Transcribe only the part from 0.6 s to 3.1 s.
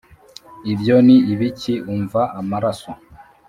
ibyo ni ibiki Umva Amaraso